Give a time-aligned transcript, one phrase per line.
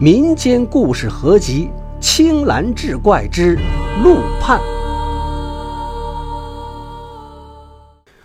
[0.00, 1.68] 民间故事合集
[2.04, 3.56] 《青兰志怪之
[4.02, 4.58] 陆判》。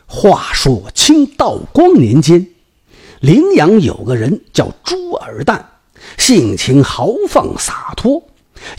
[0.07, 2.47] 话说清道光年间，
[3.19, 5.61] 陵阳有个人叫朱尔旦，
[6.17, 8.23] 性情豪放洒脱，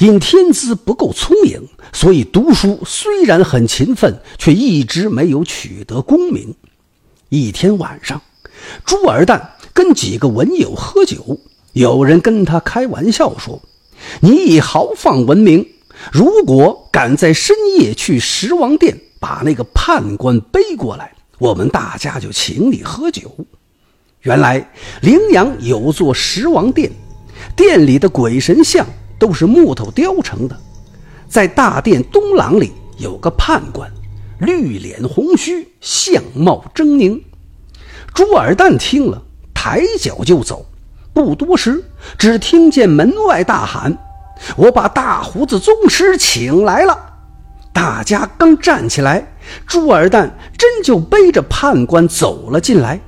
[0.00, 6.56] 因天资不够聪颖，所以读书虽然很勤奋，却一直没有取得功名。
[7.28, 8.20] 一天晚上，
[8.84, 9.40] 朱尔旦
[9.72, 11.38] 跟几个文友喝酒。
[11.72, 13.62] 有人跟他开玩笑说
[14.20, 15.66] ：“你以豪放闻名，
[16.12, 23.30] 如果敢在深夜去十王殿把那个判官背过来，我们大家就请你喝酒。”
[24.22, 24.70] 原来
[25.00, 26.90] 陵阳有座十王殿，
[27.56, 28.86] 殿里的鬼神像
[29.18, 30.58] 都是木头雕成的。
[31.28, 33.90] 在大殿东廊里有个判官，
[34.40, 37.22] 绿脸红须，相貌狰狞。
[38.12, 39.22] 朱尔旦听了，
[39.54, 40.66] 抬脚就走。
[41.12, 41.84] 不多时，
[42.16, 43.96] 只听见门外大喊
[44.56, 46.98] ：“我把大胡子宗师请来了！”
[47.72, 49.26] 大家刚站起来，
[49.66, 52.98] 朱二蛋真就背着判官走了进来。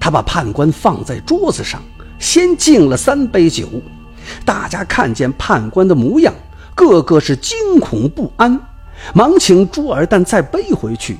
[0.00, 1.80] 他把判官放在桌子上，
[2.18, 3.66] 先敬了三杯酒。
[4.44, 6.32] 大家看见判官的模样，
[6.74, 8.58] 个个是惊恐不安，
[9.14, 11.18] 忙请朱二蛋再背回去。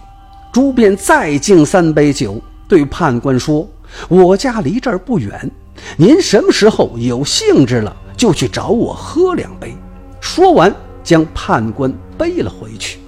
[0.52, 3.68] 朱便再敬三杯酒，对判官说
[4.08, 5.50] ：“我家离这儿不远。”
[5.96, 9.76] 您什么时候有兴致了，就去找我喝两杯。
[10.20, 12.98] 说完，将判官背了回去。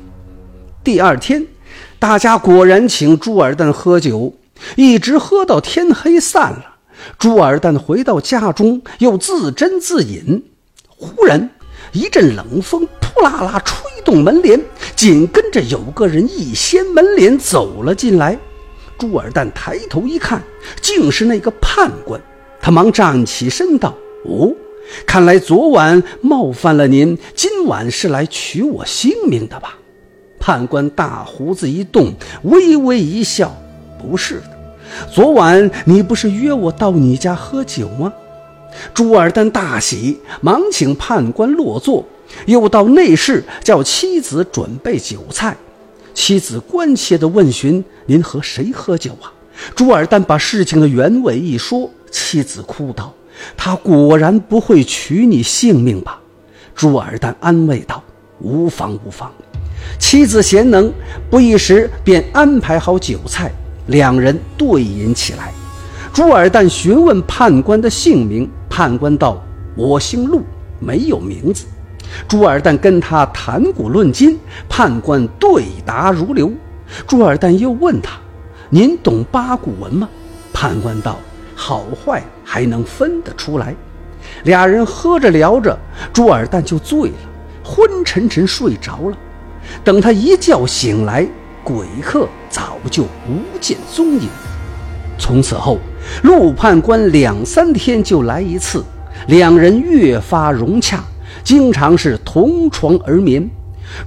[0.83, 1.47] 第二天，
[1.99, 4.35] 大家果然请朱尔旦喝酒，
[4.77, 6.77] 一直喝到天黑散了。
[7.19, 10.45] 朱尔旦回到家中，又自斟自饮。
[10.97, 11.51] 忽然，
[11.93, 14.61] 一阵冷风扑啦啦吹动门帘，
[14.97, 18.39] 紧跟着有个人一掀门帘走了进来。
[18.99, 20.43] 朱尔旦抬头一看，
[20.83, 22.21] 竟是那个判官。
[22.61, 23.95] 他忙站起身道
[24.27, 24.53] ：“哦，
[25.07, 29.79] 看来昨晚冒犯了您，今晚是来取我性命的吧？”
[30.39, 32.13] 判官大胡子一动，
[32.43, 33.55] 微微一笑
[34.01, 34.51] ：“不是的，
[35.13, 38.13] 昨晚你不是约我到你家喝酒吗？”
[38.95, 42.05] 朱尔丹大喜，忙请判官落座，
[42.47, 45.57] 又到内室叫妻子准备酒菜。
[46.15, 49.33] 妻子关切地问询：“您和谁喝酒啊？”
[49.75, 51.91] 朱尔丹把事情的原委一说。
[52.11, 53.13] 妻子哭道
[53.57, 56.21] ：“他果然不会取你性命吧？”
[56.75, 58.03] 朱尔旦安慰道
[58.41, 59.31] ：“无妨无妨。”
[59.99, 60.93] 妻子贤能，
[61.31, 63.51] 不一时便安排好酒菜，
[63.87, 65.53] 两人对饮起来。
[66.13, 69.43] 朱尔旦询问判官的姓名，判官道
[69.77, 70.43] ：“我姓陆，
[70.79, 71.65] 没有名字。”
[72.27, 74.39] 朱尔旦跟他谈古论今，
[74.69, 76.53] 判官对答如流。
[77.07, 78.19] 朱尔旦又问他
[78.69, 80.09] ：“您懂八股文吗？”
[80.53, 81.17] 判官道。
[81.63, 83.75] 好坏还能分得出来，
[84.45, 85.79] 俩人喝着聊着，
[86.11, 87.17] 朱尔旦就醉了，
[87.63, 89.17] 昏沉沉睡着了。
[89.85, 91.29] 等他一觉醒来，
[91.63, 94.27] 鬼客早就不见踪影。
[95.19, 95.77] 从此后，
[96.23, 98.83] 陆判官两三天就来一次，
[99.29, 101.05] 两人越发融洽，
[101.45, 103.47] 经常是同床而眠。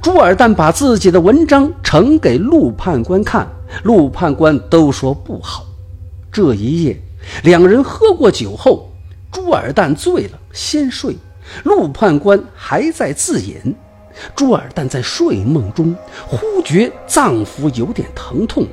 [0.01, 3.47] 朱尔旦把自己的文章呈给陆判官看，
[3.83, 5.63] 陆判官都说不好。
[6.31, 6.99] 这一夜。
[7.43, 8.91] 两人喝过酒后，
[9.31, 11.15] 朱尔旦醉了，先睡。
[11.63, 13.75] 陆判官还在自饮。
[14.35, 15.95] 朱尔旦在睡梦中
[16.27, 18.65] 忽觉脏腑有点疼痛，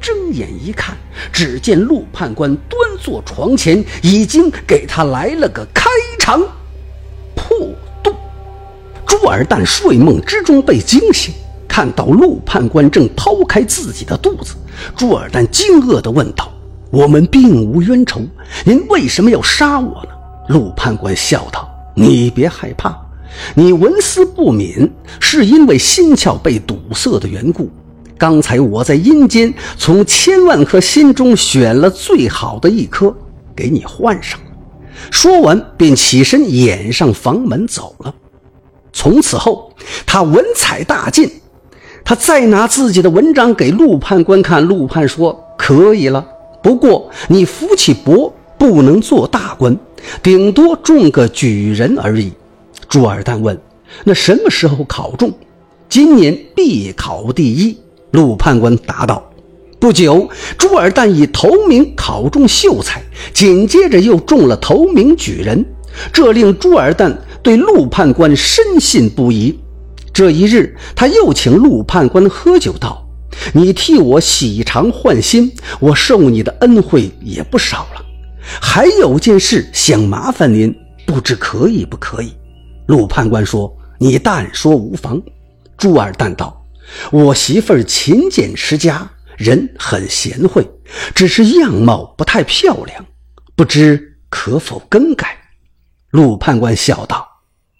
[0.00, 0.96] 睁眼一看，
[1.32, 6.40] 只见陆判官端坐床前，已经给他来了个开肠
[7.34, 7.58] 破
[8.02, 8.14] 肚。
[9.04, 11.34] 朱尔旦睡梦之中被惊醒，
[11.68, 14.54] 看到陆判官正剖开自己的肚子，
[14.96, 16.50] 朱尔旦惊愕地问道。
[16.90, 18.20] 我们并无冤仇，
[18.64, 20.10] 您为什么要杀我呢？
[20.48, 22.96] 陆判官笑道：“你别害怕，
[23.54, 27.68] 你纹丝不敏，是因为心窍被堵塞的缘故。
[28.16, 33.14] 刚才我在阴间从千万颗心中选了最好的一颗，
[33.54, 34.38] 给你换上。”
[35.10, 38.14] 说完，便起身掩上房门走了。
[38.92, 39.72] 从此后，
[40.06, 41.30] 他文采大进。
[42.04, 46.24] 他再拿自己的文章给陆判官看，陆判说：“可以了。”
[46.66, 49.78] 不过你福气薄，不能做大官，
[50.20, 52.32] 顶多中个举人而已。
[52.88, 53.56] 朱尔旦问
[54.02, 55.32] ：“那什么时候考中？”
[55.88, 57.78] 今年必考第一。
[58.10, 59.30] 陆判官答道。
[59.78, 60.28] 不久，
[60.58, 63.00] 朱尔旦以头名考中秀才，
[63.32, 65.64] 紧接着又中了头名举人，
[66.12, 69.56] 这令朱尔旦对陆判官深信不疑。
[70.12, 73.05] 这一日，他又请陆判官喝酒道。
[73.52, 78.04] 你替我洗肠换心，我受你的恩惠也不少了。
[78.60, 80.74] 还有件事想麻烦您，
[81.06, 82.34] 不知可以不可以？
[82.86, 85.20] 陆判官说：“你但说无妨。”
[85.76, 86.64] 朱二蛋道
[87.10, 90.66] ：“我媳妇儿勤俭持家，人很贤惠，
[91.14, 93.04] 只是样貌不太漂亮，
[93.54, 95.36] 不知可否更改？”
[96.10, 97.26] 陆判官笑道：“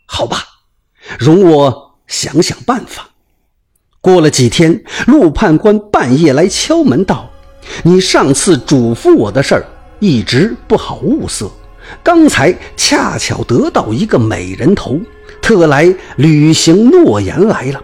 [0.06, 0.44] 好吧，
[1.18, 3.08] 容我想想办法。”
[4.06, 7.28] 过了几天，陆判官半夜来敲门道
[7.82, 9.66] ：“你上次嘱咐我的事儿，
[9.98, 11.50] 一直不好物色。
[12.04, 14.96] 刚才恰巧得到一个美人头，
[15.42, 17.82] 特来履行诺言来了。”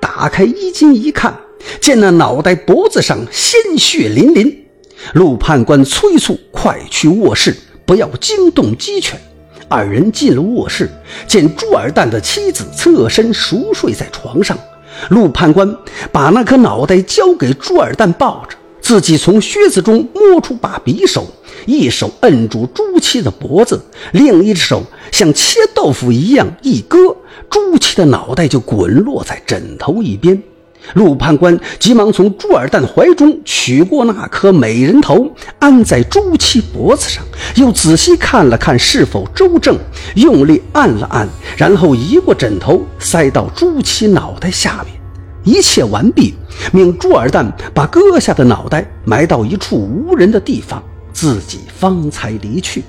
[0.00, 1.38] 打开衣襟一看，
[1.78, 4.64] 见那脑袋脖子上鲜血淋淋。
[5.12, 9.20] 陆判官催促：“快去卧室，不要惊动鸡犬。”
[9.68, 10.88] 二人进了卧室，
[11.26, 14.58] 见朱二蛋的妻子侧身熟睡在床上。
[15.10, 15.76] 陆判官
[16.10, 21.26] 把那颗脑袋交给朱尔旦抱着，自己从靴子中摸出把匕首，
[21.66, 23.80] 一手摁住朱七的脖子，
[24.12, 27.16] 另一只手像切豆腐一样一割，
[27.50, 30.42] 朱七的脑袋就滚落在枕头一边。
[30.94, 37.24] 陆判官急忙从朱二蛋怀中取过那颗美人头，安在朱七脖子上，
[37.56, 39.78] 又仔细看了看是否周正，
[40.16, 45.00] 用力按了按，然后移过枕头，塞到朱七脑袋下面。
[45.44, 46.34] 一切完毕，
[46.72, 50.82] 命朱二蛋把割下的脑袋埋到一处无人的地方，
[51.12, 52.84] 自己方才离去。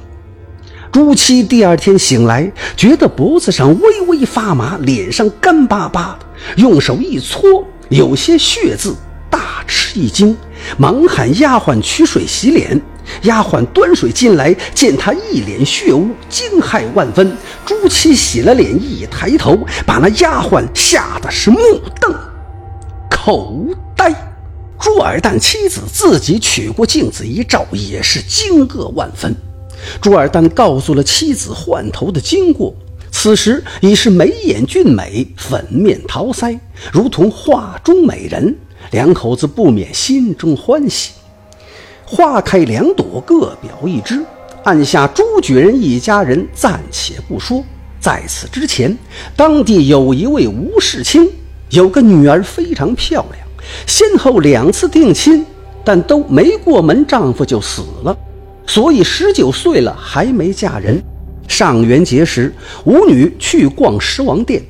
[0.91, 7.65] 朱七第二天醒来，觉得脖子上微微发麻，脸上干巴巴的，用手一搓。
[7.89, 8.95] 有些血渍，
[9.29, 10.35] 大吃一惊，
[10.77, 12.81] 忙喊丫鬟取水洗脸。
[13.23, 17.35] 丫鬟端水进来，见他一脸血污，惊骇万分。
[17.65, 21.59] 朱七洗了脸，一抬头，把那丫鬟吓得是目
[21.99, 22.15] 瞪
[23.09, 23.65] 口
[23.95, 24.09] 呆。
[24.79, 29.35] 朱二蛋妻子自己取过镜子一照，也是惊愕万分。
[30.01, 32.73] 朱二蛋告诉了妻子换头的经过。
[33.23, 36.59] 此时已是眉眼俊美，粉面桃腮，
[36.91, 38.53] 如同画中美人。
[38.91, 41.13] 两口子不免心中欢喜。
[42.03, 44.21] 花开两朵，各表一枝。
[44.65, 47.63] 按下朱举人一家人暂且不说，
[47.97, 48.97] 在此之前，
[49.37, 51.25] 当地有一位吴世清，
[51.69, 53.47] 有个女儿非常漂亮，
[53.87, 55.45] 先后两次定亲，
[55.85, 58.17] 但都没过门，丈夫就死了，
[58.67, 61.01] 所以十九岁了还没嫁人。
[61.47, 62.53] 上元节时，
[62.85, 64.63] 吴女去逛狮王殿，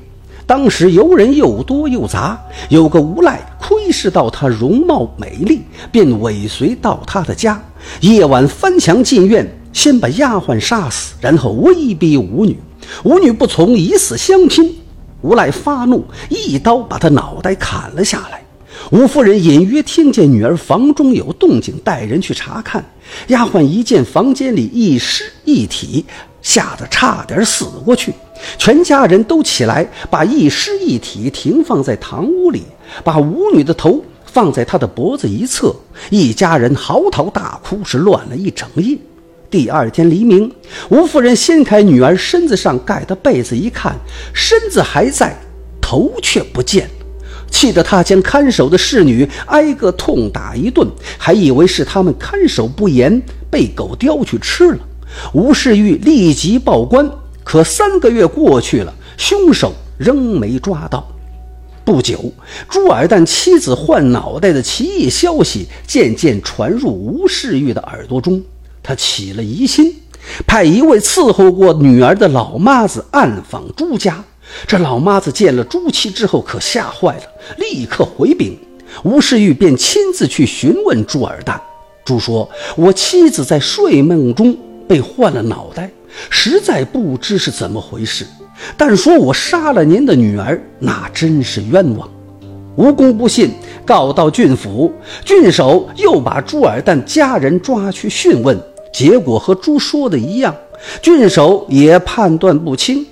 [0.46, 2.38] 当时游人又多又杂，
[2.68, 7.62] 有个无赖窥视到她容貌美丽，便尾随到她的家。
[8.00, 12.56] 夜晚翻墙进院，先把丫鬟杀死，然后威逼吴女。
[13.02, 14.74] 吴女不从，以死相拼。
[15.22, 18.42] 无赖发怒，一刀把她脑袋砍了下来。
[18.90, 22.84] 吴夫人隐约听见女儿房中有动静，带人去查看。
[23.28, 26.04] 丫鬟一见房间里一尸一体。
[26.44, 28.12] 吓得差点死过去，
[28.58, 32.62] 全家人都起来，把一尸一体停放在堂屋里，
[33.02, 35.74] 把吴女的头放在她的脖子一侧，
[36.10, 38.96] 一家人嚎啕大哭，是乱了一整夜。
[39.48, 40.52] 第二天黎明，
[40.90, 43.96] 吴夫人掀开女儿身子上盖的被子一看，
[44.34, 45.34] 身子还在，
[45.80, 46.90] 头却不见，
[47.50, 50.86] 气得她将看守的侍女挨个痛打一顿，
[51.16, 54.78] 还以为是他们看守不严，被狗叼去吃了。
[55.32, 57.10] 吴世玉立即报官，
[57.42, 61.06] 可三个月过去了，凶手仍没抓到。
[61.84, 62.32] 不久，
[62.68, 68.42] 朱二蛋妻子换脑袋的奇异消息渐渐传入吴世玉的耳朵中，
[68.82, 69.94] 他起了疑心，
[70.46, 74.24] 派一位伺候过女儿的老妈子暗访朱家。
[74.66, 77.22] 这老妈子见了朱七之后，可吓坏了，
[77.58, 78.58] 立刻回禀。
[79.02, 81.60] 吴世玉便亲自去询问朱二蛋。
[82.04, 84.56] 朱说：“我妻子在睡梦中。”
[84.88, 85.90] 被换了脑袋，
[86.30, 88.26] 实在不知是怎么回事。
[88.76, 92.08] 但说我杀了您的女儿，那真是冤枉。
[92.76, 93.50] 吴公不信，
[93.84, 94.92] 告到郡府，
[95.24, 98.58] 郡守又把朱尔旦家人抓去讯问，
[98.92, 100.54] 结果和朱说的一样，
[101.02, 103.06] 郡守也判断不清。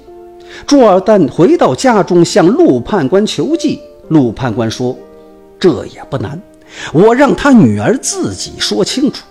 [0.67, 3.81] 朱尔旦回到家中，向陆判官求计。
[4.09, 4.97] 陆判官说
[5.59, 6.41] ：“这也不难，
[6.93, 9.25] 我让他女儿自己说清楚。”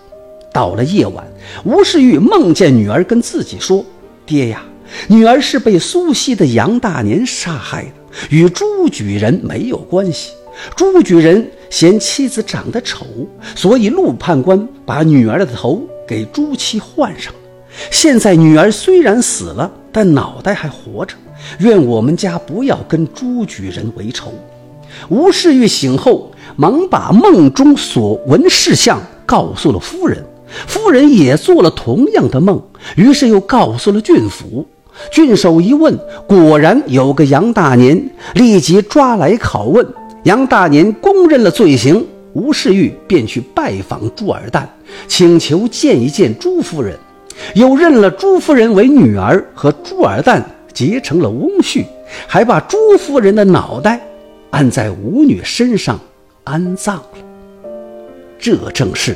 [0.54, 1.26] 到了夜晚，
[1.64, 3.86] 吴世玉梦见女儿跟自己说
[4.26, 4.64] ：“爹呀，
[5.08, 7.92] 女儿是被苏西的杨大年杀害的，
[8.30, 10.32] 与朱举人没有关系。
[10.76, 13.06] 朱举人嫌妻子长得丑，
[13.56, 17.40] 所以陆判官把女儿的头给朱七换上了。
[17.90, 21.16] 现在女儿虽然死了，但脑袋还活着。
[21.60, 24.34] 愿我们家不要跟朱举人为仇。”
[25.08, 30.22] 吴世玉醒后，忙把梦中所闻事项告诉了夫人。
[30.68, 32.62] 夫人也做了同样的梦，
[32.96, 34.66] 于是又告诉了郡府。
[35.12, 39.88] 郡守一问，果然有个杨大年，立即抓来拷问。
[40.24, 44.64] 杨大年供认了罪行，吴世玉便去拜访朱尔旦，
[45.08, 46.96] 请求见一见朱夫人，
[47.56, 50.44] 又认了朱夫人为女儿，和朱尔旦
[50.74, 51.86] 结成了翁婿，
[52.28, 54.00] 还把朱夫人的脑袋
[54.52, 56.00] 按在吴女身上
[56.44, 57.18] 安葬了。
[58.38, 59.16] 这正是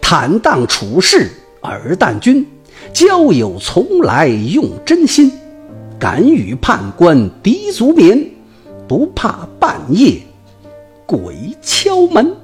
[0.00, 2.46] 坦荡处世尔旦君，
[2.92, 5.30] 交友从来用真心，
[5.98, 8.24] 敢与判官敌足眠，
[8.88, 10.20] 不怕半夜。
[11.06, 12.41] 鬼敲门。